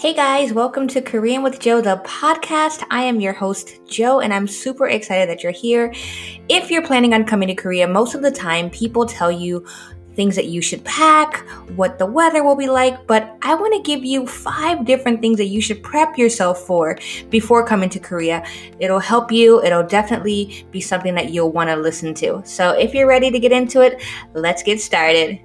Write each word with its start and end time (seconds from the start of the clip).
Hey 0.00 0.14
guys, 0.14 0.54
welcome 0.54 0.88
to 0.88 1.02
Korean 1.02 1.42
with 1.42 1.60
Joe, 1.60 1.82
the 1.82 1.98
podcast. 2.06 2.82
I 2.90 3.02
am 3.02 3.20
your 3.20 3.34
host, 3.34 3.80
Joe, 3.86 4.20
and 4.20 4.32
I'm 4.32 4.46
super 4.46 4.88
excited 4.88 5.28
that 5.28 5.42
you're 5.42 5.52
here. 5.52 5.92
If 6.48 6.70
you're 6.70 6.86
planning 6.86 7.12
on 7.12 7.26
coming 7.26 7.48
to 7.48 7.54
Korea, 7.54 7.86
most 7.86 8.14
of 8.14 8.22
the 8.22 8.30
time 8.30 8.70
people 8.70 9.04
tell 9.04 9.30
you 9.30 9.66
things 10.14 10.36
that 10.36 10.46
you 10.46 10.62
should 10.62 10.82
pack, 10.86 11.46
what 11.76 11.98
the 11.98 12.06
weather 12.06 12.42
will 12.42 12.56
be 12.56 12.66
like, 12.66 13.06
but 13.06 13.36
I 13.42 13.54
want 13.54 13.74
to 13.74 13.82
give 13.82 14.02
you 14.02 14.26
five 14.26 14.86
different 14.86 15.20
things 15.20 15.36
that 15.36 15.48
you 15.48 15.60
should 15.60 15.82
prep 15.82 16.16
yourself 16.16 16.60
for 16.60 16.98
before 17.28 17.66
coming 17.66 17.90
to 17.90 18.00
Korea. 18.00 18.42
It'll 18.78 19.00
help 19.00 19.30
you, 19.30 19.62
it'll 19.62 19.86
definitely 19.86 20.64
be 20.70 20.80
something 20.80 21.14
that 21.14 21.28
you'll 21.28 21.52
want 21.52 21.68
to 21.68 21.76
listen 21.76 22.14
to. 22.14 22.40
So 22.46 22.70
if 22.70 22.94
you're 22.94 23.06
ready 23.06 23.30
to 23.30 23.38
get 23.38 23.52
into 23.52 23.82
it, 23.82 24.02
let's 24.32 24.62
get 24.62 24.80
started. 24.80 25.40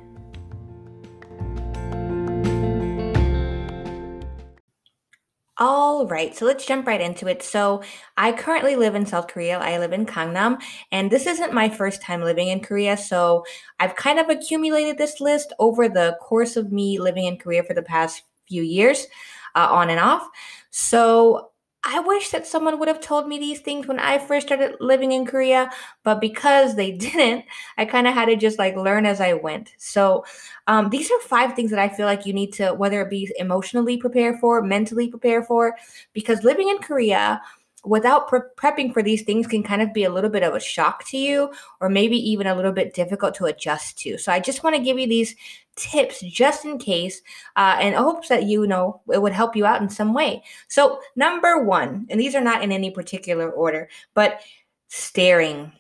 All 5.58 6.06
right, 6.08 6.36
so 6.36 6.46
let's 6.46 6.66
jump 6.66 6.86
right 6.86 7.00
into 7.00 7.28
it. 7.28 7.42
So, 7.42 7.82
I 8.18 8.34
currently 8.34 8.76
live 8.76 8.94
in 8.94 9.06
South 9.06 9.28
Korea. 9.28 9.58
I 9.58 9.78
live 9.78 9.94
in 9.94 10.06
Gangnam, 10.06 10.62
and 10.92 11.10
this 11.10 11.26
isn't 11.26 11.54
my 11.54 11.70
first 11.70 12.02
time 12.02 12.22
living 12.22 12.50
in 12.50 12.60
Korea. 12.60 12.98
So, 12.98 13.46
I've 13.80 13.96
kind 13.96 14.20
of 14.20 14.28
accumulated 14.30 14.98
this 14.98 15.22
list 15.22 15.54
over 15.58 15.88
the 15.88 16.18
course 16.22 16.58
of 16.58 16.74
me 16.74 17.00
living 17.00 17.24
in 17.26 17.38
Korea 17.38 17.64
for 17.64 17.74
the 17.74 17.82
past 17.82 18.24
few 18.50 18.64
years, 18.64 19.08
uh, 19.56 19.68
on 19.72 19.90
and 19.90 20.00
off. 20.00 20.28
So, 20.72 21.52
I 21.88 22.00
wish 22.00 22.32
that 22.32 22.48
someone 22.48 22.80
would 22.80 22.88
have 22.88 23.00
told 23.00 23.28
me 23.28 23.38
these 23.38 23.60
things 23.60 23.86
when 23.86 24.00
I 24.00 24.18
first 24.18 24.48
started 24.48 24.76
living 24.80 25.12
in 25.12 25.24
Korea, 25.24 25.70
but 26.04 26.20
because 26.20 26.76
they 26.76 26.92
didn't, 26.98 27.46
I 27.78 27.86
kind 27.86 28.08
of 28.08 28.16
had 28.16 28.26
to 28.26 28.36
just 28.36 28.58
like 28.58 28.76
learn 28.76 29.06
as 29.06 29.22
I 29.22 29.34
went. 29.34 29.74
So, 29.78 30.26
um, 30.66 30.90
these 30.90 31.12
are 31.12 31.20
five 31.22 31.54
things 31.54 31.70
that 31.70 31.80
I 31.80 31.88
feel 31.90 32.08
like 32.08 32.26
you 32.26 32.34
need 32.34 32.54
to, 32.54 32.74
whether 32.74 33.02
it 33.02 33.12
be 33.12 33.32
emotionally 33.38 33.98
prepare 33.98 34.36
for, 34.40 34.64
mentally 34.64 35.10
prepare 35.10 35.44
for, 35.44 35.76
because 36.14 36.44
living 36.44 36.70
in 36.70 36.80
Korea 36.80 37.40
without 37.86 38.28
pre- 38.28 38.40
prepping 38.58 38.94
for 38.94 39.04
these 39.04 39.24
things 39.24 39.48
can 39.48 39.64
kind 39.64 39.82
of 39.82 39.94
be 39.94 40.04
a 40.04 40.10
little 40.10 40.30
bit 40.30 40.44
of 40.44 40.54
a 40.54 40.60
shock 40.60 41.06
to 41.08 41.18
you 41.18 41.52
or 41.80 41.90
maybe 41.90 42.18
even 42.18 42.48
a 42.48 42.56
little 42.56 42.72
bit 42.72 42.94
difficult 42.94 43.36
to 43.36 43.46
adjust 43.46 43.98
to. 44.00 44.18
So 44.18 44.32
i 44.32 44.40
just 44.40 44.64
want 44.64 44.76
to 44.76 44.82
give 44.82 45.00
you 45.00 45.08
these 45.08 45.36
tips 45.76 46.22
just 46.22 46.66
in 46.66 46.78
case 46.78 47.22
uh, 47.56 47.78
in 47.82 47.94
hopes 47.94 48.30
that 48.30 48.44
you 48.44 48.66
know 48.66 49.02
it 49.12 49.22
would 49.22 49.34
help 49.34 49.56
you 49.56 49.66
out 49.66 49.82
in 49.82 49.90
some 49.90 50.14
way. 50.14 50.44
So 50.68 51.00
number 51.16 51.64
one 51.64 52.08
and 52.10 52.20
these 52.20 52.36
are 52.36 52.42
not 52.42 52.64
in 52.64 52.72
any 52.72 52.92
particular 52.92 53.50
order 53.50 53.90
but 54.14 54.42
staring. 54.88 55.72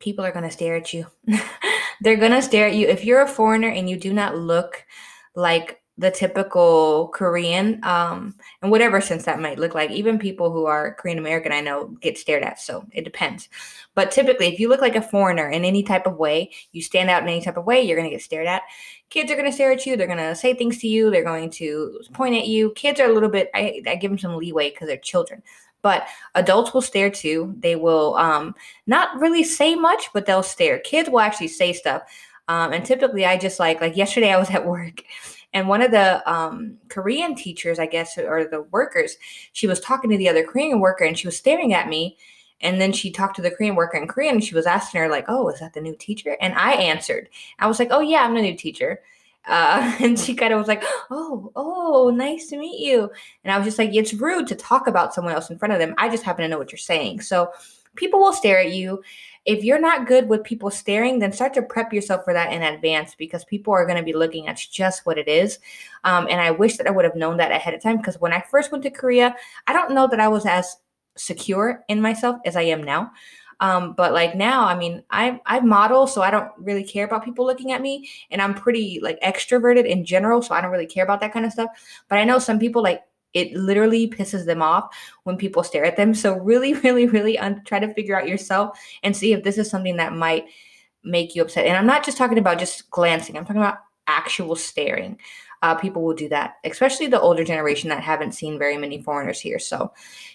People 0.00 0.24
are 0.24 0.32
going 0.32 0.44
to 0.44 0.50
stare 0.50 0.76
at 0.76 0.92
you. 0.92 1.06
They're 2.00 2.16
going 2.16 2.32
to 2.32 2.42
stare 2.42 2.66
at 2.66 2.74
you. 2.74 2.88
If 2.88 3.04
you're 3.04 3.22
a 3.22 3.28
foreigner 3.28 3.68
and 3.68 3.88
you 3.88 3.96
do 3.96 4.12
not 4.12 4.36
look 4.36 4.84
like 5.34 5.80
the 5.96 6.10
typical 6.10 7.08
Korean, 7.14 7.78
um, 7.84 8.34
and 8.62 8.70
whatever 8.70 9.00
sense 9.00 9.24
that 9.24 9.40
might 9.40 9.60
look 9.60 9.74
like. 9.74 9.90
Even 9.90 10.18
people 10.18 10.50
who 10.50 10.66
are 10.66 10.94
Korean 10.94 11.18
American, 11.18 11.52
I 11.52 11.60
know, 11.60 11.86
get 12.00 12.18
stared 12.18 12.42
at. 12.42 12.60
So 12.60 12.84
it 12.90 13.04
depends. 13.04 13.48
But 13.94 14.10
typically, 14.10 14.48
if 14.48 14.58
you 14.58 14.68
look 14.68 14.80
like 14.80 14.96
a 14.96 15.02
foreigner 15.02 15.48
in 15.48 15.64
any 15.64 15.84
type 15.84 16.06
of 16.06 16.16
way, 16.16 16.50
you 16.72 16.82
stand 16.82 17.10
out 17.10 17.22
in 17.22 17.28
any 17.28 17.40
type 17.40 17.56
of 17.56 17.64
way, 17.64 17.80
you're 17.80 17.96
going 17.96 18.10
to 18.10 18.14
get 18.14 18.24
stared 18.24 18.48
at. 18.48 18.62
Kids 19.08 19.30
are 19.30 19.36
going 19.36 19.46
to 19.46 19.52
stare 19.52 19.70
at 19.70 19.86
you. 19.86 19.96
They're 19.96 20.08
going 20.08 20.18
to 20.18 20.34
say 20.34 20.52
things 20.52 20.78
to 20.78 20.88
you. 20.88 21.10
They're 21.10 21.22
going 21.22 21.50
to 21.50 22.00
point 22.12 22.34
at 22.34 22.48
you. 22.48 22.72
Kids 22.72 22.98
are 22.98 23.08
a 23.08 23.12
little 23.12 23.28
bit, 23.28 23.50
I, 23.54 23.80
I 23.86 23.94
give 23.94 24.10
them 24.10 24.18
some 24.18 24.36
leeway 24.36 24.70
because 24.70 24.88
they're 24.88 24.96
children. 24.96 25.42
But 25.82 26.08
adults 26.34 26.74
will 26.74 26.80
stare 26.80 27.10
too. 27.10 27.54
They 27.58 27.76
will 27.76 28.16
um, 28.16 28.54
not 28.86 29.20
really 29.20 29.44
say 29.44 29.76
much, 29.76 30.08
but 30.12 30.26
they'll 30.26 30.42
stare. 30.42 30.78
Kids 30.80 31.08
will 31.08 31.20
actually 31.20 31.48
say 31.48 31.72
stuff. 31.72 32.02
Um, 32.48 32.72
and 32.72 32.84
typically, 32.84 33.24
I 33.24 33.36
just 33.36 33.60
like, 33.60 33.80
like 33.80 33.96
yesterday, 33.96 34.32
I 34.32 34.38
was 34.38 34.50
at 34.50 34.66
work 34.66 35.02
and 35.54 35.68
one 35.68 35.82
of 35.82 35.92
the 35.92 36.28
um, 36.30 36.76
Korean 36.88 37.36
teachers, 37.36 37.78
I 37.78 37.86
guess, 37.86 38.18
or 38.18 38.44
the 38.44 38.62
workers, 38.72 39.16
she 39.52 39.68
was 39.68 39.78
talking 39.78 40.10
to 40.10 40.18
the 40.18 40.28
other 40.28 40.44
Korean 40.44 40.80
worker 40.80 41.04
and 41.04 41.16
she 41.16 41.28
was 41.28 41.36
staring 41.36 41.72
at 41.72 41.88
me. 41.88 42.18
And 42.60 42.80
then 42.80 42.92
she 42.92 43.10
talked 43.10 43.36
to 43.36 43.42
the 43.42 43.50
Korean 43.50 43.76
worker 43.76 43.96
in 43.96 44.08
Korean 44.08 44.34
and 44.34 44.44
she 44.44 44.54
was 44.54 44.66
asking 44.66 45.00
her, 45.00 45.08
like, 45.08 45.26
oh, 45.28 45.48
is 45.48 45.60
that 45.60 45.72
the 45.72 45.80
new 45.80 45.94
teacher? 45.96 46.36
And 46.40 46.54
I 46.54 46.72
answered. 46.72 47.28
I 47.60 47.68
was 47.68 47.78
like, 47.78 47.88
oh, 47.92 48.00
yeah, 48.00 48.22
I'm 48.22 48.34
the 48.34 48.42
new 48.42 48.56
teacher. 48.56 49.00
Uh, 49.46 49.96
and 50.00 50.18
she 50.18 50.34
kind 50.34 50.52
of 50.52 50.58
was 50.58 50.68
like, 50.68 50.82
oh, 51.10 51.52
oh, 51.54 52.10
nice 52.10 52.48
to 52.48 52.58
meet 52.58 52.80
you. 52.80 53.10
And 53.44 53.52
I 53.52 53.56
was 53.56 53.66
just 53.66 53.78
like, 53.78 53.94
it's 53.94 54.12
rude 54.12 54.48
to 54.48 54.56
talk 54.56 54.88
about 54.88 55.14
someone 55.14 55.34
else 55.34 55.50
in 55.50 55.58
front 55.58 55.72
of 55.72 55.78
them. 55.78 55.94
I 55.98 56.08
just 56.08 56.24
happen 56.24 56.42
to 56.42 56.48
know 56.48 56.58
what 56.58 56.72
you're 56.72 56.78
saying. 56.78 57.20
So 57.20 57.52
people 57.94 58.18
will 58.18 58.32
stare 58.32 58.58
at 58.58 58.72
you. 58.72 59.02
If 59.44 59.62
you're 59.62 59.80
not 59.80 60.06
good 60.06 60.28
with 60.28 60.44
people 60.44 60.70
staring, 60.70 61.18
then 61.18 61.32
start 61.32 61.54
to 61.54 61.62
prep 61.62 61.92
yourself 61.92 62.24
for 62.24 62.32
that 62.32 62.52
in 62.52 62.62
advance 62.62 63.14
because 63.14 63.44
people 63.44 63.72
are 63.74 63.84
going 63.84 63.98
to 63.98 64.02
be 64.02 64.14
looking 64.14 64.48
at 64.48 64.56
just 64.56 65.04
what 65.04 65.18
it 65.18 65.28
is. 65.28 65.58
Um, 66.04 66.26
and 66.30 66.40
I 66.40 66.50
wish 66.50 66.76
that 66.78 66.86
I 66.86 66.90
would 66.90 67.04
have 67.04 67.16
known 67.16 67.36
that 67.36 67.52
ahead 67.52 67.74
of 67.74 67.82
time 67.82 67.98
because 67.98 68.20
when 68.20 68.32
I 68.32 68.42
first 68.50 68.72
went 68.72 68.84
to 68.84 68.90
Korea, 68.90 69.34
I 69.66 69.72
don't 69.72 69.92
know 69.92 70.06
that 70.08 70.20
I 70.20 70.28
was 70.28 70.46
as 70.46 70.76
secure 71.16 71.84
in 71.88 72.00
myself 72.00 72.38
as 72.44 72.56
I 72.56 72.62
am 72.62 72.82
now. 72.82 73.12
Um, 73.60 73.92
but 73.92 74.12
like 74.12 74.34
now, 74.34 74.64
I 74.66 74.76
mean, 74.76 75.02
I 75.10 75.40
I 75.46 75.60
model, 75.60 76.06
so 76.06 76.22
I 76.22 76.30
don't 76.30 76.50
really 76.58 76.84
care 76.84 77.04
about 77.04 77.24
people 77.24 77.46
looking 77.46 77.72
at 77.72 77.80
me, 77.80 78.08
and 78.30 78.42
I'm 78.42 78.54
pretty 78.54 78.98
like 79.02 79.20
extroverted 79.20 79.86
in 79.86 80.04
general, 80.04 80.42
so 80.42 80.54
I 80.54 80.60
don't 80.60 80.72
really 80.72 80.86
care 80.86 81.04
about 81.04 81.20
that 81.20 81.32
kind 81.32 81.46
of 81.46 81.52
stuff. 81.52 81.70
But 82.08 82.18
I 82.18 82.24
know 82.24 82.38
some 82.38 82.58
people 82.58 82.82
like 82.82 83.02
it 83.34 83.52
literally 83.54 84.08
pisses 84.08 84.46
them 84.46 84.62
off 84.62 84.96
when 85.24 85.36
people 85.36 85.62
stare 85.62 85.84
at 85.84 85.96
them. 85.96 86.14
So 86.14 86.38
really, 86.38 86.72
really, 86.84 87.06
really 87.06 87.38
un- 87.38 87.62
try 87.64 87.78
to 87.78 87.92
figure 87.92 88.18
out 88.18 88.28
yourself 88.28 88.78
and 89.02 89.16
see 89.16 89.32
if 89.32 89.42
this 89.42 89.58
is 89.58 89.68
something 89.68 89.96
that 89.96 90.14
might 90.14 90.46
make 91.02 91.34
you 91.34 91.42
upset. 91.42 91.66
And 91.66 91.76
I'm 91.76 91.86
not 91.86 92.04
just 92.04 92.16
talking 92.16 92.38
about 92.38 92.58
just 92.58 92.90
glancing. 92.90 93.36
I'm 93.36 93.44
talking 93.44 93.60
about 93.60 93.78
actual 94.06 94.56
staring. 94.56 95.18
Uh, 95.62 95.74
people 95.74 96.02
will 96.02 96.14
do 96.14 96.28
that, 96.28 96.56
especially 96.64 97.06
the 97.06 97.20
older 97.20 97.44
generation 97.44 97.88
that 97.88 98.02
haven't 98.02 98.32
seen 98.32 98.58
very 98.58 98.76
many 98.76 99.02
foreigners 99.02 99.40
here. 99.40 99.58
So 99.58 99.92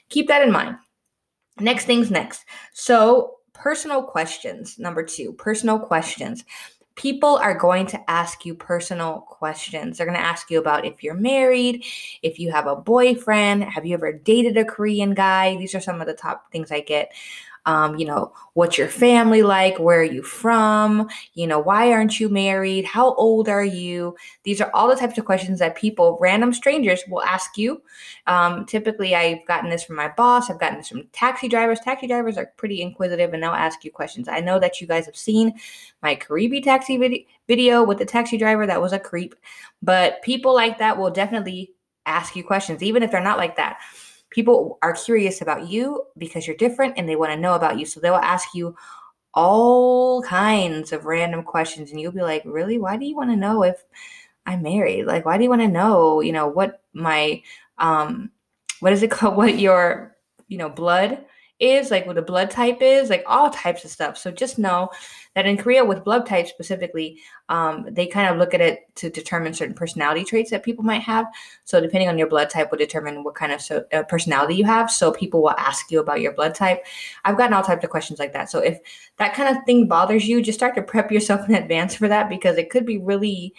keep 0.10 0.28
that 0.28 0.42
in 0.42 0.52
mind. 0.52 0.78
Next 1.60 1.86
things 1.86 2.10
next. 2.10 2.46
So 2.74 3.38
personal 3.54 4.02
questions. 4.04 4.80
Number 4.80 5.04
two, 5.04 5.34
personal 5.34 5.78
questions 5.78 6.46
people 7.00 7.38
are 7.38 7.58
going 7.58 7.86
to 7.86 8.12
ask 8.12 8.46
you 8.46 8.54
personal 8.54 9.22
questions. 9.22 9.98
They're 9.98 10.06
going 10.06 10.20
to 10.20 10.26
ask 10.26 10.52
you 10.52 10.60
about 10.60 10.84
if 10.84 11.02
you're 11.02 11.14
married, 11.14 11.86
if 12.24 12.40
you 12.40 12.52
have 12.52 12.68
a 12.68 12.76
boyfriend, 12.76 13.64
have 13.64 13.86
you 13.86 13.94
ever 13.94 14.12
dated 14.12 14.58
a 14.58 14.66
Korean 14.66 15.14
guy? 15.14 15.56
These 15.56 15.74
are 15.74 15.80
some 15.80 16.02
of 16.02 16.08
the 16.08 16.14
top 16.14 16.52
things 16.52 16.74
I 16.74 16.82
get 16.82 17.14
um, 17.66 17.98
you 17.98 18.06
know, 18.06 18.34
what's 18.54 18.78
your 18.78 18.88
family 18.88 19.44
like? 19.44 19.78
Where 19.80 20.00
are 20.00 20.04
you 20.04 20.24
from? 20.24 21.10
You 21.34 21.48
know, 21.48 21.60
why 21.60 21.92
aren't 21.92 22.20
you 22.20 22.30
married? 22.30 22.86
How 22.86 23.14
old 23.16 23.50
are 23.50 23.64
you? 23.64 24.16
These 24.44 24.62
are 24.62 24.72
all 24.74 24.88
the 24.88 24.96
types 24.96 25.18
of 25.18 25.26
questions 25.26 25.60
that 25.60 25.76
people, 25.76 26.18
random 26.22 26.54
strangers, 26.54 27.04
will 27.08 27.22
ask 27.22 27.58
you. 27.58 27.82
Um, 28.28 28.66
typically, 28.66 29.16
I've 29.16 29.46
gotten 29.46 29.70
this 29.70 29.84
from 29.84 29.98
my 29.98 30.10
boss. 30.10 30.50
I've 30.50 30.60
gotten 30.60 30.78
this 30.78 30.90
from 30.90 31.08
taxi 31.12 31.48
drivers. 31.48 31.80
Taxi 31.80 32.08
drivers 32.08 32.38
are 32.38 32.52
pretty 32.58 32.82
inquisitive 32.82 33.34
and 33.34 33.44
they'll 33.44 33.52
ask 33.52 33.84
you 33.84 33.92
questions. 33.92 34.28
I 34.28 34.40
know 34.40 34.60
that 34.60 34.82
you 34.82 34.88
guys 34.88 35.06
have 35.06 35.18
seen 35.18 35.54
my 36.02 36.16
Karibi 36.16 36.64
taxi 36.64 36.98
vid- 36.98 37.26
video 37.48 37.84
with 37.84 37.98
the 37.98 38.06
taxi 38.06 38.38
driver. 38.38 38.66
That 38.66 38.82
was 38.82 38.94
a 38.94 39.00
creep. 39.00 39.36
But 39.82 40.22
people 40.22 40.54
like 40.54 40.80
that 40.80 40.98
will 40.98 41.12
definitely 41.12 41.74
ask 42.06 42.36
you 42.36 42.44
questions, 42.44 42.82
even 42.82 43.04
if 43.04 43.12
they're 43.12 43.22
not 43.22 43.38
like 43.38 43.58
that 43.58 43.80
people 44.30 44.78
are 44.82 44.94
curious 44.94 45.42
about 45.42 45.68
you 45.68 46.04
because 46.18 46.46
you're 46.46 46.56
different 46.56 46.94
and 46.98 47.08
they 47.08 47.16
want 47.16 47.32
to 47.32 47.40
know 47.40 47.56
about 47.56 47.80
you. 47.80 47.86
So 47.86 48.00
they'll 48.00 48.16
ask 48.16 48.54
you 48.54 48.76
all 49.34 50.22
kinds 50.24 50.92
of 50.92 51.06
random 51.06 51.44
questions 51.44 51.92
and 51.92 52.00
you'll 52.00 52.12
be 52.12 52.22
like, 52.22 52.44
"Really? 52.46 52.78
Why 52.78 52.98
do 52.98 53.06
you 53.06 53.16
want 53.16 53.30
to 53.32 53.36
know 53.36 53.64
if 53.64 53.84
I'm 54.46 54.64
married? 54.64 55.06
Like 55.06 55.26
why 55.26 55.38
do 55.38 55.44
you 55.44 55.50
want 55.50 55.62
to 55.62 55.68
know, 55.68 56.22
you 56.22 56.32
know, 56.32 56.48
what 56.48 56.82
my 56.94 57.42
um 57.78 58.32
what 58.80 58.94
is 58.94 59.04
it 59.04 59.12
called 59.16 59.38
what 59.38 59.60
your, 59.60 60.16
you 60.48 60.58
know, 60.58 60.70
blood 60.70 61.26
is, 61.60 61.92
like 61.92 62.06
what 62.06 62.18
a 62.18 62.22
blood 62.22 62.50
type 62.50 62.78
is, 62.82 63.10
like 63.10 63.24
all 63.28 63.50
types 63.50 63.84
of 63.84 63.92
stuff. 63.92 64.18
So 64.18 64.32
just 64.32 64.58
know 64.58 64.90
that 65.36 65.46
in 65.46 65.58
Korea, 65.58 65.84
with 65.84 66.04
blood 66.04 66.26
type 66.26 66.48
specifically, 66.48 67.20
um, 67.50 67.86
they 67.90 68.08
kind 68.08 68.30
of 68.30 68.38
look 68.38 68.54
at 68.54 68.62
it 68.62 68.94
to 68.96 69.10
determine 69.10 69.54
certain 69.54 69.76
personality 69.76 70.24
traits 70.24 70.52
that 70.52 70.64
people 70.64 70.84
might 70.84 71.02
have. 71.02 71.26
So 71.66 71.82
depending 71.82 72.10
on 72.10 72.18
your 72.18 72.28
blood 72.28 72.50
type 72.50 72.72
will 72.72 72.78
determine 72.78 73.24
what 73.24 73.36
kind 73.36 73.52
of 73.52 73.62
so, 73.62 73.84
uh, 73.92 74.04
personality 74.04 74.56
you 74.56 74.66
have. 74.66 74.90
So 74.90 75.12
people 75.12 75.42
will 75.42 75.52
ask 75.52 75.92
you 75.92 76.00
about 76.00 76.22
your 76.22 76.34
blood 76.34 76.56
type. 76.56 76.86
I've 77.26 77.38
gotten 77.38 77.54
all 77.54 77.64
types 77.64 77.84
of 77.84 77.90
questions 77.90 78.20
like 78.20 78.34
that. 78.34 78.50
So 78.50 78.60
if 78.60 78.80
that 79.18 79.34
kind 79.34 79.56
of 79.56 79.64
thing 79.66 79.88
bothers 79.88 80.28
you, 80.28 80.42
just 80.42 80.60
start 80.60 80.76
to 80.76 80.82
prep 80.82 81.12
yourself 81.12 81.46
in 81.50 81.56
advance 81.56 81.96
for 81.96 82.08
that 82.08 82.30
because 82.30 82.58
it 82.58 82.70
could 82.70 82.86
be 82.86 82.98
really 82.98 83.54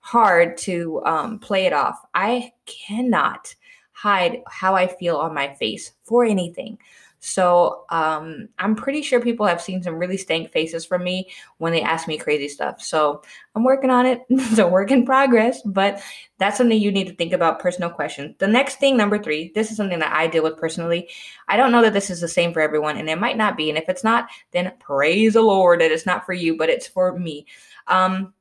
hard 0.00 0.56
to 0.56 1.02
um, 1.04 1.38
play 1.38 1.66
it 1.66 1.72
off. 1.72 2.00
I 2.14 2.52
cannot 2.64 3.54
hide 3.90 4.42
how 4.46 4.74
I 4.74 4.86
feel 4.86 5.16
on 5.16 5.34
my 5.34 5.52
face 5.54 5.92
for 6.04 6.24
anything. 6.24 6.78
So 7.26 7.84
um, 7.90 8.48
I'm 8.60 8.76
pretty 8.76 9.02
sure 9.02 9.20
people 9.20 9.46
have 9.46 9.60
seen 9.60 9.82
some 9.82 9.96
really 9.96 10.16
stank 10.16 10.52
faces 10.52 10.86
from 10.86 11.02
me 11.02 11.28
when 11.58 11.72
they 11.72 11.82
ask 11.82 12.06
me 12.06 12.18
crazy 12.18 12.46
stuff. 12.46 12.80
So 12.80 13.20
I'm 13.56 13.64
working 13.64 13.90
on 13.90 14.06
it. 14.06 14.22
it's 14.30 14.58
a 14.58 14.68
work 14.68 14.92
in 14.92 15.04
progress, 15.04 15.60
but 15.62 16.00
that's 16.38 16.56
something 16.56 16.80
you 16.80 16.92
need 16.92 17.08
to 17.08 17.16
think 17.16 17.32
about 17.32 17.58
personal 17.58 17.90
questions. 17.90 18.36
The 18.38 18.46
next 18.46 18.78
thing, 18.78 18.96
number 18.96 19.20
three, 19.20 19.50
this 19.56 19.72
is 19.72 19.76
something 19.76 19.98
that 19.98 20.12
I 20.12 20.28
deal 20.28 20.44
with 20.44 20.56
personally. 20.56 21.10
I 21.48 21.56
don't 21.56 21.72
know 21.72 21.82
that 21.82 21.92
this 21.92 22.10
is 22.10 22.20
the 22.20 22.28
same 22.28 22.52
for 22.52 22.60
everyone, 22.60 22.96
and 22.96 23.10
it 23.10 23.18
might 23.18 23.36
not 23.36 23.56
be. 23.56 23.70
And 23.70 23.78
if 23.78 23.88
it's 23.88 24.04
not, 24.04 24.28
then 24.52 24.72
praise 24.78 25.32
the 25.32 25.42
Lord 25.42 25.80
that 25.80 25.90
it's 25.90 26.06
not 26.06 26.24
for 26.24 26.32
you, 26.32 26.56
but 26.56 26.70
it's 26.70 26.86
for 26.86 27.18
me. 27.18 27.46
Um, 27.88 28.34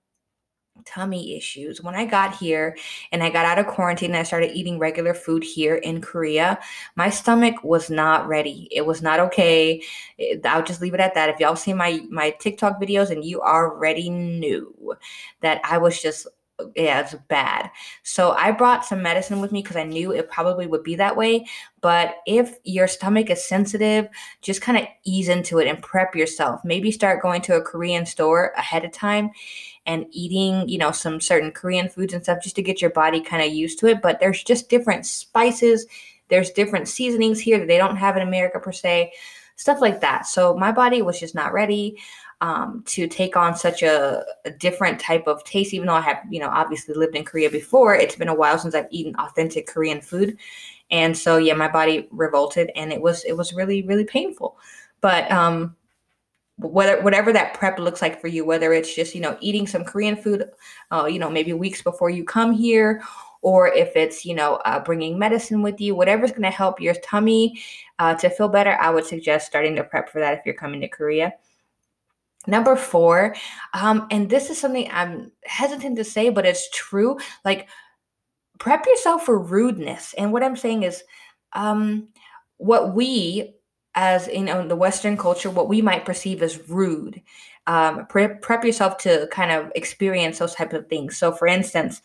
tummy 0.83 1.36
issues. 1.36 1.81
When 1.81 1.95
I 1.95 2.06
got 2.06 2.36
here 2.36 2.77
and 3.12 3.24
I 3.24 3.30
got 3.30 3.45
out 3.45 3.60
of 3.60 3.68
quarantine 3.68 4.12
and 4.12 4.18
I 4.18 4.24
started 4.24 4.56
eating 4.56 4.80
regular 4.80 5.13
food 5.13 5.44
here 5.44 5.75
in 5.75 6.01
Korea, 6.01 6.60
my 6.95 7.10
stomach 7.10 7.63
was 7.63 7.89
not 7.89 8.27
ready. 8.27 8.68
It 8.72 8.86
was 8.86 9.01
not 9.01 9.19
okay. 9.19 9.81
I'll 10.44 10.63
just 10.63 10.81
leave 10.81 10.94
it 10.94 11.00
at 11.00 11.13
that. 11.16 11.30
If 11.30 11.39
y'all 11.39 11.56
see 11.56 11.74
my 11.74 12.01
my 12.10 12.31
TikTok 12.31 12.81
videos 12.81 13.10
and 13.10 13.24
you 13.24 13.42
already 13.42 14.10
knew 14.10 14.95
that 15.42 15.62
I 15.63 15.77
was 15.77 16.01
just 16.01 16.27
yeah, 16.75 17.02
it's 17.02 17.13
bad. 17.28 17.69
So 18.04 18.31
I 18.31 18.52
brought 18.52 18.86
some 18.86 19.02
medicine 19.02 19.42
with 19.42 19.52
me 19.52 19.62
because 19.62 19.75
I 19.75 19.84
knew 19.84 20.12
it 20.12 20.30
probably 20.30 20.68
would 20.68 20.84
be 20.84 20.96
that 20.96 21.18
way. 21.18 21.46
But 21.81 22.16
if 22.25 22.57
your 22.63 22.88
stomach 22.88 23.30
is 23.30 23.44
sensitive, 23.44 24.07
just 24.42 24.62
kind 24.62 24.78
of 24.78 24.88
ease 25.04 25.28
into 25.28 25.60
it 25.60 25.68
and 25.68 25.81
prep 25.81 26.16
yourself. 26.16 26.62
Maybe 26.63 26.92
start 26.92 27.22
going 27.22 27.42
to 27.44 27.57
a 27.57 27.62
Korean 27.62 28.06
store 28.06 28.54
ahead 28.57 28.86
of 28.86 28.92
time 28.92 29.31
and 29.86 30.06
eating, 30.12 30.68
you 30.68 30.78
know, 30.78 30.92
some 30.92 31.19
certain 31.19 31.52
Korean 31.52 31.90
foods 31.90 32.13
and 32.13 32.24
stuff 32.24 32.42
just 32.42 32.56
to 32.56 32.63
get 32.63 32.81
your 32.81 32.92
body 32.92 33.22
kind 33.22 33.44
of 33.44 33.54
used 33.54 33.80
to 33.80 33.88
it. 33.88 34.02
But 34.02 34.19
there's 34.19 34.44
just 34.44 34.69
different 34.69 35.06
spices, 35.06 35.86
there's 36.30 36.52
different 36.52 36.88
seasonings 36.88 37.40
here 37.40 37.60
that 37.60 37.68
they 37.68 37.78
don't 37.78 37.98
have 37.98 38.16
in 38.16 38.24
America 38.24 38.60
per 38.60 38.72
se, 38.72 39.12
stuff 39.57 39.81
like 39.81 40.02
that. 40.02 40.25
So 40.25 40.56
my 40.56 40.72
body 40.72 41.02
was 41.02 41.19
just 41.19 41.36
not 41.36 41.54
ready 41.54 41.98
um, 42.41 42.83
to 42.87 43.07
take 43.07 43.37
on 43.37 43.55
such 43.55 43.81
a, 43.81 44.23
a, 44.43 44.51
different 44.51 44.99
type 44.99 45.25
of 45.25 45.43
taste, 45.45 45.73
even 45.73 45.87
though 45.87 45.93
I 45.93 46.01
have, 46.01 46.21
you 46.29 46.39
know, 46.39 46.49
obviously 46.49 46.93
lived 46.93 47.15
in 47.15 47.23
Korea 47.23 47.49
before. 47.49 47.95
It's 47.95 48.15
been 48.15 48.27
a 48.27 48.35
while 48.35 48.57
since 48.57 48.75
I've 48.75 48.87
eaten 48.91 49.15
authentic 49.15 49.67
Korean 49.67 50.01
food. 50.01 50.37
And 50.91 51.17
so 51.17 51.37
yeah, 51.37 51.53
my 51.53 51.67
body 51.67 52.07
revolted 52.11 52.71
and 52.75 52.91
it 52.91 53.01
was 53.01 53.23
it 53.23 53.33
was 53.33 53.53
really, 53.53 53.83
really 53.83 54.05
painful. 54.05 54.57
But 55.01 55.31
um 55.31 55.75
whether 56.57 57.01
whatever 57.01 57.33
that 57.33 57.53
prep 57.53 57.79
looks 57.79 58.01
like 58.01 58.21
for 58.21 58.27
you, 58.27 58.45
whether 58.45 58.73
it's 58.73 58.95
just, 58.95 59.13
you 59.13 59.21
know, 59.21 59.37
eating 59.41 59.67
some 59.67 59.83
Korean 59.83 60.15
food, 60.15 60.49
uh, 60.91 61.05
you 61.05 61.19
know, 61.19 61.29
maybe 61.29 61.53
weeks 61.53 61.81
before 61.81 62.09
you 62.09 62.23
come 62.23 62.53
here, 62.53 63.01
or 63.41 63.67
if 63.67 63.95
it's, 63.95 64.25
you 64.25 64.33
know, 64.33 64.55
uh, 64.65 64.79
bringing 64.79 65.19
medicine 65.19 65.61
with 65.61 65.81
you, 65.81 65.95
whatever's 65.95 66.31
going 66.31 66.43
to 66.43 66.49
help 66.49 66.79
your 66.79 66.95
tummy 66.95 67.61
uh, 67.99 68.15
to 68.15 68.29
feel 68.29 68.47
better, 68.47 68.77
I 68.79 68.89
would 68.89 69.05
suggest 69.05 69.47
starting 69.47 69.75
to 69.75 69.83
prep 69.83 70.09
for 70.09 70.19
that 70.19 70.33
if 70.33 70.45
you're 70.45 70.55
coming 70.55 70.81
to 70.81 70.87
Korea. 70.87 71.33
Number 72.47 72.75
four, 72.75 73.36
um, 73.74 74.07
and 74.12 74.30
this 74.30 74.50
is 74.50 74.59
something 74.59 74.89
I'm 74.92 75.31
hesitant 75.44 75.97
to 75.97 76.03
say, 76.03 76.30
but 76.30 76.45
it's 76.45 76.69
true. 76.71 77.18
Like, 77.44 77.68
prep 78.59 78.86
yourself 78.86 79.25
for 79.25 79.38
rudeness. 79.38 80.13
And 80.18 80.31
what 80.31 80.44
I'm 80.44 80.56
saying 80.56 80.83
is, 80.83 81.03
um, 81.53 82.07
what 82.57 82.94
we, 82.94 83.56
as 83.95 84.27
know, 84.27 84.59
in 84.59 84.68
the 84.68 84.75
Western 84.75 85.18
culture, 85.18 85.50
what 85.50 85.69
we 85.69 85.81
might 85.81 86.06
perceive 86.06 86.42
as 86.42 86.69
rude, 86.69 87.21
um, 87.68 88.06
prep, 88.07 88.42
prep 88.42 88.63
yourself 88.63 88.97
to 89.00 89.27
kind 89.31 89.51
of 89.51 89.71
experience 89.75 90.39
those 90.39 90.56
types 90.56 90.74
of 90.74 90.88
things. 90.88 91.18
So, 91.18 91.31
for 91.31 91.47
instance, 91.47 92.01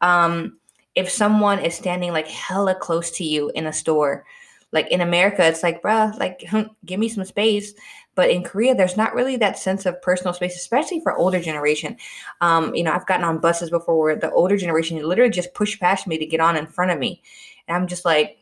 um, 0.00 0.58
if 0.94 1.10
someone 1.10 1.58
is 1.58 1.74
standing 1.74 2.12
like 2.12 2.28
hella 2.28 2.74
close 2.74 3.10
to 3.12 3.24
you 3.24 3.50
in 3.54 3.66
a 3.66 3.72
store, 3.72 4.24
like 4.72 4.90
in 4.90 5.00
America, 5.00 5.46
it's 5.46 5.62
like, 5.62 5.82
bruh, 5.82 6.18
like, 6.18 6.44
give 6.84 6.98
me 6.98 7.08
some 7.08 7.24
space. 7.24 7.74
But 8.14 8.30
in 8.30 8.42
Korea, 8.42 8.74
there's 8.74 8.96
not 8.96 9.14
really 9.14 9.36
that 9.36 9.58
sense 9.58 9.86
of 9.86 10.00
personal 10.02 10.34
space, 10.34 10.56
especially 10.56 11.00
for 11.00 11.16
older 11.16 11.40
generation. 11.40 11.96
Um, 12.40 12.74
you 12.74 12.82
know, 12.82 12.92
I've 12.92 13.06
gotten 13.06 13.24
on 13.24 13.38
buses 13.38 13.70
before 13.70 13.98
where 13.98 14.16
the 14.16 14.30
older 14.32 14.56
generation 14.56 15.02
literally 15.02 15.30
just 15.30 15.54
push 15.54 15.78
past 15.80 16.06
me 16.06 16.18
to 16.18 16.26
get 16.26 16.40
on 16.40 16.56
in 16.56 16.66
front 16.66 16.90
of 16.90 16.98
me. 16.98 17.22
And 17.68 17.76
I'm 17.76 17.86
just 17.86 18.04
like, 18.04 18.38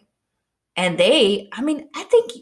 and 0.77 0.99
they, 0.99 1.49
I 1.53 1.63
mean, 1.63 1.89
I 1.95 2.03
think 2.05 2.33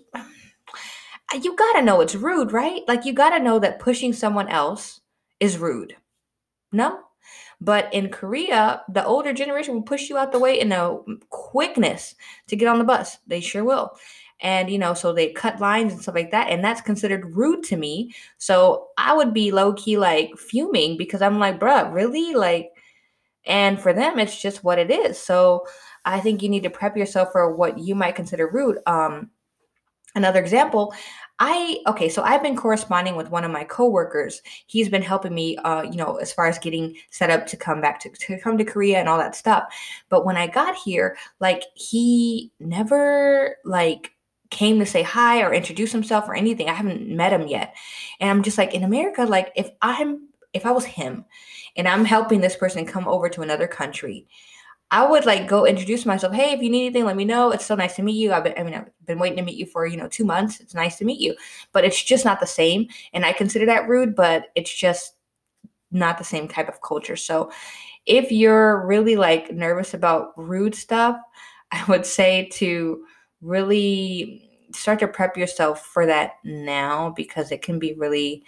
you 1.43 1.57
gotta 1.57 1.83
know 1.83 2.01
it's 2.01 2.15
rude, 2.15 2.53
right? 2.53 2.83
Like 2.89 3.05
you 3.05 3.13
gotta 3.13 3.43
know 3.43 3.59
that 3.59 3.81
pushing 3.81 4.13
someone 4.13 4.49
else 4.49 5.01
is 5.41 5.59
rude. 5.59 5.97
No? 6.73 7.01
But 7.61 7.93
in 7.93 8.11
Korea, 8.11 8.83
the 8.89 9.05
older 9.05 9.33
generation 9.33 9.75
will 9.75 9.83
push 9.83 10.09
you 10.09 10.17
out 10.17 10.31
the 10.31 10.39
way 10.39 10.61
in 10.61 10.71
a 10.71 10.99
quickness 11.31 12.15
to 12.47 12.57
get 12.57 12.69
on 12.69 12.79
the 12.79 12.85
bus. 12.85 13.19
They 13.27 13.41
sure 13.41 13.65
will. 13.65 13.97
And, 14.41 14.71
you 14.71 14.79
know, 14.79 14.95
so 14.95 15.13
they 15.13 15.33
cut 15.33 15.61
lines 15.61 15.93
and 15.93 16.01
stuff 16.01 16.15
like 16.15 16.31
that. 16.31 16.49
And 16.49 16.63
that's 16.63 16.81
considered 16.81 17.35
rude 17.37 17.65
to 17.65 17.77
me. 17.77 18.15
So 18.39 18.89
I 18.97 19.13
would 19.15 19.35
be 19.35 19.51
low 19.51 19.73
key 19.73 19.99
like 19.99 20.37
fuming 20.37 20.97
because 20.97 21.23
I'm 21.23 21.39
like, 21.39 21.59
bruh, 21.59 21.93
really? 21.93 22.35
Like, 22.35 22.71
and 23.47 23.81
for 23.81 23.93
them, 23.93 24.19
it's 24.19 24.41
just 24.41 24.63
what 24.63 24.79
it 24.79 24.91
is. 24.91 25.19
So 25.19 25.67
I 26.05 26.21
think 26.21 26.43
you 26.43 26.49
need 26.49 26.63
to 26.63 26.71
prep 26.71 26.97
yourself 26.97 27.33
for 27.33 27.55
what 27.55 27.79
you 27.79 27.95
might 27.95 28.15
consider 28.15 28.49
rude. 28.49 28.79
Um, 28.87 29.31
another 30.15 30.41
example, 30.41 30.95
I 31.41 31.79
okay, 31.87 32.09
so 32.09 32.23
I've 32.23 32.43
been 32.43 32.57
corresponding 32.57 33.15
with 33.15 33.31
one 33.31 33.45
of 33.45 33.51
my 33.51 33.65
coworkers. 33.65 34.43
He's 34.67 34.89
been 34.89 35.03
helping 35.03 35.35
me, 35.35 35.57
uh, 35.59 35.83
you 35.83 35.97
know, 35.97 36.17
as 36.17 36.33
far 36.33 36.47
as 36.47 36.59
getting 36.59 36.97
set 37.11 37.31
up 37.31 37.47
to 37.47 37.57
come 37.57 37.81
back 37.81 38.01
to, 38.01 38.11
to 38.11 38.39
come 38.41 38.59
to 38.59 38.65
Korea 38.65 38.99
and 38.99 39.09
all 39.09 39.19
that 39.19 39.37
stuff. 39.37 39.73
But 40.09 40.27
when 40.27 40.37
I 40.37 40.49
got 40.49 40.75
here, 40.75 41.17
like 41.41 41.63
he 41.75 42.51
never 42.59 43.57
like 43.65 44.13
came 44.51 44.79
to 44.79 44.87
say 44.87 45.03
hi 45.03 45.43
or 45.43 45.53
introduce 45.53 45.93
himself 45.93 46.29
or 46.29 46.35
anything. 46.35 46.69
I 46.69 46.75
haven't 46.75 47.09
met 47.09 47.33
him 47.33 47.49
yet. 47.49 47.75
And 48.21 48.31
I'm 48.31 48.43
just 48.43 48.59
like 48.59 48.75
in 48.75 48.85
America, 48.85 49.25
like 49.25 49.53
if 49.57 49.71
I'm 49.83 50.29
if 50.55 50.65
I 50.65 50.71
was 50.73 50.85
him 50.85 51.25
and 51.77 51.87
I'm 51.87 52.05
helping 52.05 52.41
this 52.41 52.57
person 52.57 52.87
come 52.87 53.07
over 53.07 53.29
to 53.29 53.43
another 53.43 53.67
country, 53.67 54.27
I 54.91 55.07
would 55.07 55.27
like 55.27 55.49
go 55.49 55.67
introduce 55.67 56.07
myself. 56.07 56.33
Hey, 56.33 56.53
if 56.53 56.63
you 56.63 56.71
need 56.71 56.87
anything, 56.87 57.05
let 57.05 57.17
me 57.17 57.27
know. 57.27 57.51
It's 57.51 57.67
so 57.67 57.75
nice 57.75 57.97
to 57.97 58.03
meet 58.03 58.17
you. 58.17 58.33
I've 58.33 58.45
been, 58.45 58.55
I 58.57 58.63
mean, 58.63 58.75
I've 58.75 58.91
been 59.07 59.19
waiting 59.19 59.37
to 59.37 59.45
meet 59.45 59.59
you 59.59 59.67
for, 59.67 59.87
you 59.87 59.99
know, 59.99 60.09
two 60.09 60.25
months. 60.25 60.61
It's 60.61 60.75
nice 60.75 60.97
to 60.99 61.05
meet 61.05 61.21
you. 61.21 61.37
But 61.73 61.85
it's 61.85 62.03
just 62.03 62.25
not 62.25 62.41
the 62.41 62.47
same. 62.47 62.89
And 63.13 63.27
I 63.27 63.35
consider 63.35 63.67
that 63.67 63.87
rude, 63.87 64.15
but 64.15 64.47
it's 64.55 64.75
just 64.75 65.15
not 65.91 66.17
the 66.17 66.25
same 66.25 66.49
type 66.49 66.69
of 66.69 66.81
culture. 66.81 67.17
So 67.17 67.51
if 68.07 68.33
you're 68.33 68.87
really 68.87 69.17
like 69.17 69.53
nervous 69.53 69.93
about 69.93 70.33
rude 70.37 70.75
stuff, 70.75 71.19
I 71.71 71.85
would 71.87 72.07
say 72.07 72.49
to 72.55 73.05
really 73.41 74.49
start 74.73 74.99
to 75.01 75.09
prep 75.09 75.37
yourself 75.37 75.87
for 75.87 76.07
that 76.07 76.33
now 76.45 77.11
because 77.17 77.51
it 77.51 77.63
can 77.63 77.79
be 77.79 77.95
really 77.95 78.45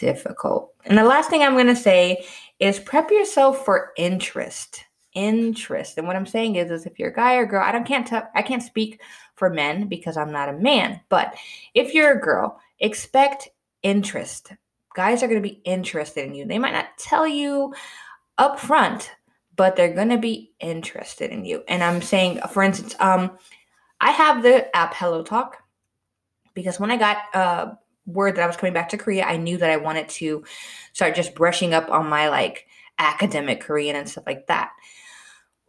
difficult. 0.00 0.74
And 0.84 0.96
the 0.96 1.04
last 1.04 1.30
thing 1.30 1.42
I'm 1.42 1.54
going 1.54 1.66
to 1.66 1.76
say 1.76 2.24
is 2.58 2.80
prep 2.80 3.10
yourself 3.10 3.64
for 3.64 3.92
interest. 3.96 4.84
Interest. 5.14 5.98
And 5.98 6.06
what 6.06 6.16
I'm 6.16 6.26
saying 6.26 6.56
is, 6.56 6.70
is 6.70 6.86
if 6.86 6.98
you're 6.98 7.10
a 7.10 7.14
guy 7.14 7.34
or 7.34 7.46
girl, 7.46 7.62
I 7.62 7.72
don't 7.72 7.86
can't 7.86 8.06
tell 8.06 8.28
I 8.34 8.42
can't 8.42 8.62
speak 8.62 9.00
for 9.34 9.50
men 9.50 9.86
because 9.86 10.16
I'm 10.16 10.32
not 10.32 10.48
a 10.48 10.54
man. 10.54 11.00
But 11.08 11.34
if 11.74 11.92
you're 11.92 12.12
a 12.12 12.20
girl, 12.20 12.58
expect 12.80 13.50
interest. 13.82 14.52
Guys 14.94 15.22
are 15.22 15.28
going 15.28 15.42
to 15.42 15.48
be 15.48 15.60
interested 15.64 16.26
in 16.26 16.34
you. 16.34 16.46
They 16.46 16.58
might 16.58 16.72
not 16.72 16.96
tell 16.98 17.26
you 17.26 17.74
up 18.38 18.58
front, 18.58 19.10
but 19.56 19.76
they're 19.76 19.94
going 19.94 20.08
to 20.08 20.18
be 20.18 20.52
interested 20.60 21.30
in 21.30 21.44
you. 21.44 21.62
And 21.68 21.82
I'm 21.82 22.00
saying, 22.00 22.40
for 22.50 22.62
instance, 22.62 22.94
um, 22.98 23.32
I 24.02 24.10
have 24.10 24.42
the 24.42 24.74
app 24.76 24.94
Hello 24.94 25.22
Talk 25.22 25.58
because 26.54 26.80
when 26.80 26.90
I 26.90 26.96
got 26.96 27.18
uh, 27.34 27.74
word 28.04 28.34
that 28.34 28.42
I 28.42 28.48
was 28.48 28.56
coming 28.56 28.74
back 28.74 28.88
to 28.90 28.98
Korea, 28.98 29.24
I 29.24 29.36
knew 29.36 29.56
that 29.58 29.70
I 29.70 29.76
wanted 29.76 30.08
to 30.10 30.44
start 30.92 31.14
just 31.14 31.36
brushing 31.36 31.72
up 31.72 31.88
on 31.88 32.08
my 32.08 32.28
like 32.28 32.66
academic 32.98 33.60
Korean 33.60 33.94
and 33.94 34.08
stuff 34.08 34.24
like 34.26 34.48
that. 34.48 34.72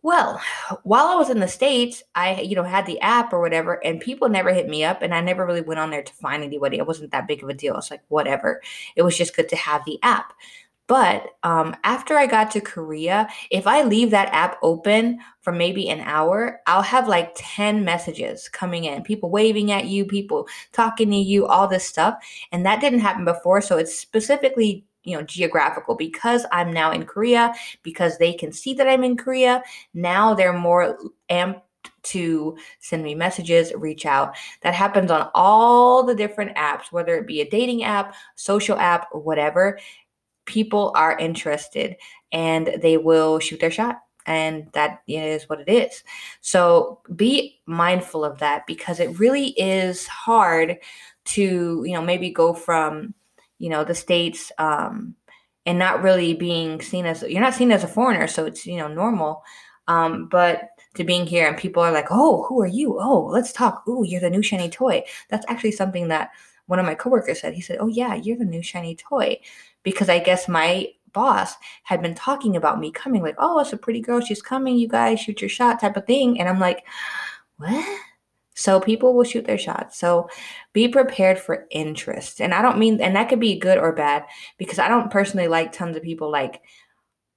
Well, 0.02 0.42
while 0.82 1.06
I 1.06 1.16
was 1.16 1.30
in 1.30 1.40
the 1.40 1.48
States, 1.48 2.04
I, 2.16 2.42
you 2.42 2.56
know, 2.56 2.64
had 2.64 2.86
the 2.86 3.00
app 3.00 3.32
or 3.32 3.40
whatever, 3.40 3.76
and 3.86 4.02
people 4.02 4.28
never 4.28 4.54
hit 4.54 4.68
me 4.68 4.84
up, 4.84 5.02
and 5.02 5.14
I 5.14 5.22
never 5.22 5.46
really 5.46 5.62
went 5.62 5.80
on 5.80 5.92
there 5.92 6.04
to 6.04 6.14
find 6.14 6.44
anybody. 6.44 6.78
It 6.78 6.88
wasn't 6.88 7.12
that 7.12 7.28
big 7.28 7.42
of 7.42 7.48
a 7.48 7.54
deal. 7.54 7.78
It's 7.78 7.90
like, 7.90 8.02
whatever. 8.10 8.62
It 8.98 9.04
was 9.04 9.18
just 9.18 9.34
good 9.34 9.48
to 9.48 9.56
have 9.56 9.86
the 9.86 10.00
app. 10.04 10.34
But 10.88 11.28
um, 11.44 11.76
after 11.84 12.18
I 12.18 12.28
got 12.28 12.52
to 12.52 12.62
Korea, 12.62 13.28
if 13.52 13.68
I 13.68 13.84
leave 13.84 14.12
that 14.12 14.34
app 14.34 14.58
open 14.62 15.20
for 15.40 15.54
maybe 15.54 15.90
an 15.90 16.02
hour, 16.02 16.62
I'll 16.68 16.82
have 16.82 17.08
like 17.08 17.34
10 17.36 17.86
messages 17.86 18.50
coming 18.50 18.84
in, 18.84 19.04
people 19.04 19.30
waving 19.30 19.72
at 19.72 19.86
you, 19.86 20.06
people 20.06 20.48
talking 20.74 21.10
to 21.12 21.18
you, 21.18 21.48
all 21.48 21.68
this 21.68 21.86
stuff. 21.86 22.16
And 22.52 22.66
that 22.66 22.82
didn't 22.82 23.00
happen 23.00 23.26
before. 23.26 23.62
So 23.62 23.78
it's 23.78 23.98
specifically 23.98 24.86
you 25.06 25.18
know 25.18 25.24
geographical 25.24 25.96
because 25.96 26.46
i'm 26.54 26.72
now 26.72 26.90
in 26.90 27.06
korea 27.06 27.54
because 27.82 28.18
they 28.20 28.32
can 28.32 28.54
see 28.54 28.74
that 28.74 28.88
i'm 28.88 29.04
in 29.04 29.18
korea 29.18 29.62
now 29.94 30.34
they're 30.34 30.58
more 30.58 30.98
amped 31.30 31.60
to 32.04 32.58
send 32.80 33.04
me 33.04 33.16
messages, 33.16 33.74
reach 33.76 34.06
out. 34.06 34.36
That 34.62 34.74
happens 34.74 35.10
on 35.10 35.30
all 35.34 36.04
the 36.04 36.16
different 36.16 36.56
apps, 36.56 36.92
whether 36.92 37.16
it 37.18 37.28
be 37.28 37.42
a 37.42 37.50
dating 37.50 37.84
app, 37.84 38.16
social 38.36 38.78
app, 38.78 39.08
or 39.12 39.22
whatever 39.22 39.80
people 40.46 40.92
are 40.96 41.18
interested 41.18 41.96
and 42.32 42.80
they 42.82 42.98
will 42.98 43.40
shoot 43.40 43.60
their 43.60 43.72
shot 43.72 44.02
and 44.26 44.68
that 44.74 45.02
is 45.08 45.50
what 45.50 45.60
it 45.60 45.70
is. 45.70 46.04
So 46.42 47.02
be 47.16 47.60
mindful 47.66 48.24
of 48.24 48.40
that 48.40 48.66
because 48.68 49.00
it 49.00 49.20
really 49.20 49.50
is 49.50 50.08
hard 50.08 50.78
to 51.26 51.84
you 51.86 51.94
know 51.94 52.02
maybe 52.02 52.30
go 52.30 52.54
from 52.54 53.14
you 53.58 53.70
know 53.70 53.86
the 53.86 53.96
states 53.96 54.52
um 54.58 55.16
and 55.66 55.80
not 55.80 56.04
really 56.04 56.34
being 56.34 56.82
seen 56.82 57.06
as 57.06 57.24
you're 57.24 57.40
not 57.40 57.54
seen 57.54 57.72
as 57.72 57.86
a 57.86 57.88
foreigner 57.88 58.28
so 58.28 58.46
it's 58.46 58.66
you 58.66 58.76
know 58.76 58.90
normal 58.90 59.42
um 59.88 60.28
but 60.28 60.68
to 60.96 61.06
being 61.06 61.26
here 61.26 61.48
and 61.48 61.56
people 61.56 61.82
are 61.82 61.94
like 61.94 62.08
oh 62.12 62.44
who 62.44 62.62
are 62.62 62.68
you? 62.68 62.98
Oh 63.00 63.26
let's 63.32 63.54
talk. 63.54 63.84
Oh 63.88 64.04
you're 64.04 64.22
the 64.22 64.30
new 64.30 64.42
shiny 64.42 64.70
toy. 64.70 65.04
That's 65.30 65.46
actually 65.48 65.72
something 65.72 66.10
that 66.10 66.32
one 66.68 66.80
of 66.80 66.86
my 66.86 66.96
coworkers 66.96 67.40
said. 67.40 67.54
He 67.54 67.62
said 67.62 67.78
oh 67.80 67.88
yeah 67.88 68.16
you're 68.16 68.38
the 68.38 68.46
new 68.46 68.62
shiny 68.62 68.96
toy 68.96 69.40
because 69.84 70.10
I 70.10 70.20
guess 70.20 70.48
my 70.48 70.88
boss 71.14 71.56
had 71.84 72.02
been 72.02 72.16
talking 72.16 72.56
about 72.56 72.80
me 72.80 72.92
coming, 72.92 73.22
like, 73.22 73.36
oh, 73.38 73.60
it's 73.60 73.74
a 73.74 73.78
pretty 73.78 74.02
girl. 74.02 74.20
She's 74.20 74.42
coming. 74.42 74.78
You 74.78 74.88
guys 74.88 75.20
shoot 75.20 75.42
your 75.42 75.50
shot 75.50 75.80
type 75.80 75.96
of 75.96 76.08
thing. 76.08 76.40
And 76.40 76.50
I'm 76.50 76.60
like, 76.60 76.86
what? 77.58 78.00
So 78.56 78.80
people 78.80 79.14
will 79.14 79.24
shoot 79.24 79.46
their 79.46 79.58
shots. 79.58 79.98
So 79.98 80.30
be 80.74 80.88
prepared 80.88 81.40
for 81.40 81.66
interest. 81.72 82.40
And 82.40 82.54
I 82.54 82.62
don't 82.62 82.78
mean, 82.78 83.02
and 83.02 83.16
that 83.16 83.30
could 83.30 83.40
be 83.40 83.58
good 83.58 83.78
or 83.78 83.94
bad 83.94 84.26
because 84.58 84.80
I 84.80 84.88
don't 84.88 85.12
personally 85.12 85.48
like 85.48 85.72
tons 85.72 85.98
of 85.98 86.04
people 86.04 86.32
like 86.32 86.62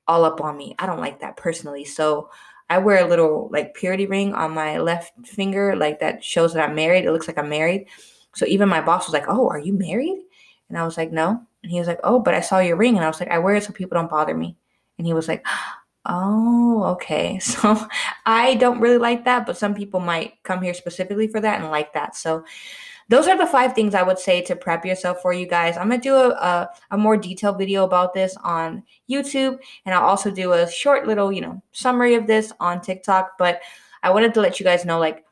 all 0.06 0.24
up 0.24 0.40
on 0.40 0.56
me. 0.56 0.74
I 0.78 0.86
don't 0.86 1.00
like 1.00 1.20
that 1.20 1.36
personally. 1.36 1.84
So 1.84 2.30
I 2.68 2.78
wear 2.78 3.04
a 3.04 3.08
little 3.08 3.48
like 3.52 3.74
purity 3.74 4.06
ring 4.06 4.34
on 4.34 4.52
my 4.52 4.78
left 4.78 5.26
finger, 5.26 5.74
like 5.76 6.00
that 6.00 6.22
shows 6.22 6.52
that 6.54 6.68
I'm 6.68 6.74
married. 6.74 7.04
It 7.04 7.12
looks 7.12 7.28
like 7.28 7.38
I'm 7.38 7.48
married. 7.48 7.86
So 8.34 8.44
even 8.46 8.68
my 8.68 8.82
boss 8.82 9.06
was 9.06 9.14
like, 9.14 9.26
Oh, 9.28 9.48
are 9.48 9.58
you 9.58 9.72
married? 9.72 10.18
And 10.68 10.76
I 10.76 10.84
was 10.84 10.96
like, 10.96 11.12
No. 11.12 11.42
And 11.66 11.72
he 11.72 11.80
was 11.80 11.88
like, 11.88 11.98
Oh, 12.04 12.20
but 12.20 12.32
I 12.32 12.40
saw 12.40 12.60
your 12.60 12.76
ring. 12.76 12.94
And 12.94 13.04
I 13.04 13.08
was 13.08 13.18
like, 13.18 13.28
I 13.28 13.40
wear 13.40 13.56
it 13.56 13.64
so 13.64 13.72
people 13.72 13.96
don't 13.96 14.08
bother 14.08 14.36
me. 14.36 14.56
And 14.98 15.06
he 15.06 15.12
was 15.12 15.26
like, 15.26 15.44
Oh, 16.06 16.84
okay. 16.92 17.40
So 17.40 17.84
I 18.24 18.54
don't 18.54 18.78
really 18.78 18.98
like 18.98 19.24
that, 19.24 19.46
but 19.46 19.58
some 19.58 19.74
people 19.74 19.98
might 19.98 20.40
come 20.44 20.62
here 20.62 20.74
specifically 20.74 21.26
for 21.26 21.40
that 21.40 21.60
and 21.60 21.72
like 21.72 21.92
that. 21.94 22.14
So 22.14 22.44
those 23.08 23.26
are 23.26 23.36
the 23.36 23.46
five 23.48 23.72
things 23.72 23.96
I 23.96 24.04
would 24.04 24.20
say 24.20 24.42
to 24.42 24.54
prep 24.54 24.86
yourself 24.86 25.22
for 25.22 25.32
you 25.32 25.48
guys. 25.48 25.76
I'm 25.76 25.88
gonna 25.88 26.00
do 26.00 26.14
a, 26.14 26.28
a, 26.28 26.70
a, 26.92 26.96
more 26.96 27.16
detailed 27.16 27.58
video 27.58 27.82
about 27.82 28.14
this 28.14 28.36
on 28.44 28.84
YouTube, 29.10 29.58
and 29.84 29.92
I'll 29.92 30.06
also 30.06 30.30
do 30.30 30.52
a 30.52 30.70
short 30.70 31.08
little, 31.08 31.32
you 31.32 31.40
know, 31.40 31.60
summary 31.72 32.14
of 32.14 32.28
this 32.28 32.52
on 32.60 32.80
TikTok. 32.80 33.38
But 33.38 33.60
I 34.04 34.10
wanted 34.10 34.32
to 34.34 34.40
let 34.40 34.60
you 34.60 34.64
guys 34.64 34.84
know, 34.84 35.00
like, 35.00 35.25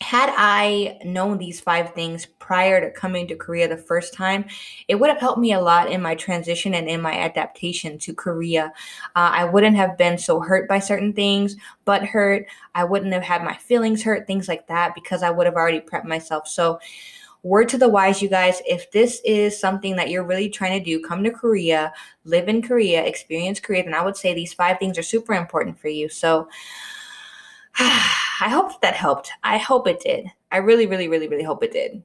had 0.00 0.32
I 0.36 0.98
known 1.04 1.38
these 1.38 1.60
five 1.60 1.92
things 1.92 2.24
prior 2.24 2.80
to 2.80 2.90
coming 2.92 3.26
to 3.26 3.34
Korea 3.34 3.66
the 3.66 3.76
first 3.76 4.14
time, 4.14 4.44
it 4.86 4.94
would 4.94 5.10
have 5.10 5.18
helped 5.18 5.40
me 5.40 5.52
a 5.52 5.60
lot 5.60 5.90
in 5.90 6.00
my 6.00 6.14
transition 6.14 6.74
and 6.74 6.88
in 6.88 7.00
my 7.00 7.18
adaptation 7.18 7.98
to 7.98 8.14
Korea. 8.14 8.72
Uh, 9.16 9.30
I 9.32 9.44
wouldn't 9.44 9.76
have 9.76 9.98
been 9.98 10.16
so 10.16 10.38
hurt 10.38 10.68
by 10.68 10.78
certain 10.78 11.12
things, 11.12 11.56
but 11.84 12.04
hurt. 12.04 12.46
I 12.76 12.84
wouldn't 12.84 13.12
have 13.12 13.24
had 13.24 13.42
my 13.42 13.56
feelings 13.56 14.04
hurt, 14.04 14.26
things 14.26 14.46
like 14.46 14.68
that, 14.68 14.94
because 14.94 15.24
I 15.24 15.30
would 15.30 15.46
have 15.46 15.56
already 15.56 15.80
prepped 15.80 16.04
myself. 16.04 16.46
So, 16.46 16.78
word 17.42 17.68
to 17.70 17.78
the 17.78 17.88
wise, 17.88 18.22
you 18.22 18.28
guys, 18.28 18.62
if 18.66 18.90
this 18.92 19.20
is 19.24 19.58
something 19.58 19.96
that 19.96 20.10
you're 20.10 20.24
really 20.24 20.48
trying 20.48 20.78
to 20.78 20.84
do, 20.84 21.00
come 21.00 21.24
to 21.24 21.30
Korea, 21.30 21.92
live 22.24 22.48
in 22.48 22.62
Korea, 22.62 23.04
experience 23.04 23.58
Korea, 23.58 23.84
then 23.84 23.94
I 23.94 24.02
would 24.02 24.16
say 24.16 24.32
these 24.32 24.54
five 24.54 24.78
things 24.78 24.96
are 24.96 25.02
super 25.02 25.34
important 25.34 25.78
for 25.78 25.88
you. 25.88 26.08
So, 26.08 26.48
I 27.80 28.48
hope 28.50 28.80
that 28.80 28.94
helped. 28.94 29.30
I 29.44 29.56
hope 29.56 29.86
it 29.86 30.00
did. 30.00 30.32
I 30.50 30.56
really, 30.56 30.86
really, 30.86 31.08
really, 31.08 31.28
really 31.28 31.44
hope 31.44 31.62
it 31.62 31.72
did. 31.72 32.02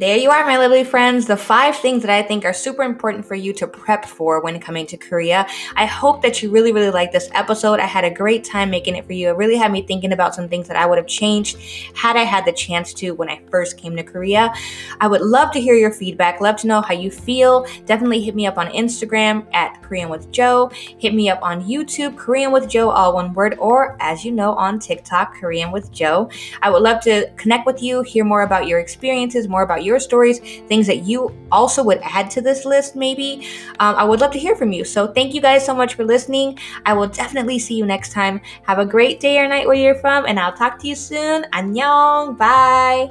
There 0.00 0.16
you 0.16 0.30
are, 0.30 0.46
my 0.46 0.56
lovely 0.56 0.82
friends. 0.82 1.26
The 1.26 1.36
five 1.36 1.76
things 1.76 2.00
that 2.04 2.10
I 2.10 2.26
think 2.26 2.46
are 2.46 2.54
super 2.54 2.82
important 2.82 3.26
for 3.26 3.34
you 3.34 3.52
to 3.52 3.66
prep 3.66 4.06
for 4.06 4.40
when 4.40 4.58
coming 4.58 4.86
to 4.86 4.96
Korea. 4.96 5.46
I 5.76 5.84
hope 5.84 6.22
that 6.22 6.42
you 6.42 6.50
really, 6.50 6.72
really 6.72 6.88
like 6.88 7.12
this 7.12 7.28
episode. 7.34 7.80
I 7.80 7.84
had 7.84 8.04
a 8.04 8.10
great 8.10 8.42
time 8.42 8.70
making 8.70 8.96
it 8.96 9.04
for 9.04 9.12
you. 9.12 9.28
It 9.28 9.36
really 9.36 9.58
had 9.58 9.70
me 9.70 9.82
thinking 9.82 10.12
about 10.12 10.34
some 10.34 10.48
things 10.48 10.68
that 10.68 10.78
I 10.78 10.86
would 10.86 10.96
have 10.96 11.06
changed 11.06 11.58
had 11.94 12.16
I 12.16 12.22
had 12.22 12.46
the 12.46 12.52
chance 12.52 12.94
to 12.94 13.10
when 13.10 13.28
I 13.28 13.42
first 13.50 13.76
came 13.76 13.94
to 13.96 14.02
Korea. 14.02 14.54
I 15.02 15.06
would 15.06 15.20
love 15.20 15.52
to 15.52 15.60
hear 15.60 15.74
your 15.74 15.90
feedback, 15.90 16.40
love 16.40 16.56
to 16.60 16.66
know 16.66 16.80
how 16.80 16.94
you 16.94 17.10
feel. 17.10 17.66
Definitely 17.84 18.22
hit 18.22 18.34
me 18.34 18.46
up 18.46 18.56
on 18.56 18.68
Instagram 18.68 19.46
at 19.52 19.82
Korean 19.82 20.08
with 20.08 20.32
Joe. 20.32 20.70
Hit 20.96 21.12
me 21.12 21.28
up 21.28 21.42
on 21.42 21.62
YouTube, 21.64 22.16
Korean 22.16 22.52
with 22.52 22.70
Joe, 22.70 22.88
all 22.88 23.12
one 23.12 23.34
word, 23.34 23.54
or 23.58 23.98
as 24.00 24.24
you 24.24 24.32
know, 24.32 24.54
on 24.54 24.78
TikTok, 24.78 25.34
Korean 25.34 25.70
with 25.70 25.92
Joe. 25.92 26.30
I 26.62 26.70
would 26.70 26.80
love 26.82 27.02
to 27.02 27.30
connect 27.36 27.66
with 27.66 27.82
you, 27.82 28.00
hear 28.00 28.24
more 28.24 28.44
about 28.44 28.66
your 28.66 28.78
experiences, 28.78 29.46
more 29.46 29.60
about 29.60 29.84
your 29.84 29.89
your 29.90 30.00
stories, 30.00 30.38
things 30.68 30.86
that 30.86 31.02
you 31.04 31.36
also 31.52 31.82
would 31.84 32.00
add 32.02 32.30
to 32.30 32.40
this 32.40 32.64
list, 32.64 32.96
maybe. 32.96 33.46
Um, 33.80 33.96
I 33.96 34.04
would 34.04 34.20
love 34.20 34.30
to 34.32 34.38
hear 34.38 34.56
from 34.56 34.72
you. 34.72 34.84
So 34.84 35.08
thank 35.12 35.34
you 35.34 35.42
guys 35.42 35.66
so 35.66 35.74
much 35.74 35.94
for 35.94 36.04
listening. 36.04 36.58
I 36.86 36.94
will 36.94 37.08
definitely 37.08 37.58
see 37.58 37.74
you 37.74 37.84
next 37.84 38.12
time. 38.12 38.40
Have 38.62 38.78
a 38.78 38.86
great 38.86 39.20
day 39.20 39.38
or 39.38 39.48
night 39.48 39.66
where 39.66 39.76
you're 39.76 40.00
from, 40.00 40.24
and 40.26 40.38
I'll 40.38 40.56
talk 40.56 40.78
to 40.80 40.88
you 40.88 40.94
soon. 40.94 41.44
Annyeong. 41.52 42.38
Bye. 42.38 43.10